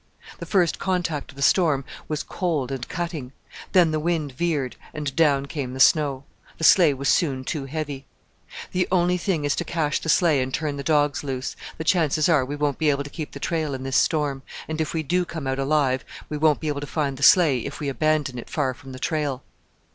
The 0.39 0.47
first 0.47 0.79
contact 0.79 1.31
of 1.31 1.35
the 1.35 1.43
storm 1.43 1.85
was 2.07 2.23
cold 2.23 2.71
and 2.71 2.89
cutting; 2.89 3.33
then 3.71 3.91
the 3.91 3.99
wind 3.99 4.31
veered, 4.31 4.75
and 4.95 5.15
down 5.15 5.45
came 5.45 5.75
the 5.75 5.79
snow. 5.79 6.23
The 6.57 6.63
sleigh 6.63 6.95
was 6.95 7.07
soon 7.07 7.43
too 7.43 7.65
heavy. 7.65 8.07
"The 8.71 8.87
only 8.91 9.17
thing 9.19 9.45
is 9.45 9.55
to 9.57 9.63
cache 9.63 9.99
the 9.99 10.09
sleigh 10.09 10.41
and 10.41 10.51
turn 10.51 10.77
the 10.77 10.81
dogs 10.83 11.23
loose; 11.23 11.55
the 11.77 11.83
chances 11.83 12.27
are 12.27 12.43
we 12.43 12.55
won't 12.55 12.79
be 12.79 12.89
able 12.89 13.03
to 13.03 13.11
keep 13.11 13.33
the 13.33 13.39
trail 13.39 13.75
in 13.75 13.83
this 13.83 13.95
storm; 13.95 14.41
and 14.67 14.81
if 14.81 14.91
we 14.91 15.03
do 15.03 15.23
come 15.23 15.45
out 15.45 15.59
alive, 15.59 16.03
we 16.29 16.35
won't 16.39 16.61
be 16.61 16.67
able 16.67 16.81
to 16.81 16.87
find 16.87 17.15
the 17.17 17.21
sleigh 17.21 17.59
if 17.63 17.79
we 17.79 17.87
abandon 17.87 18.39
it 18.39 18.49
far 18.49 18.73
from 18.73 18.93
the 18.93 18.97
trail." 18.99 19.43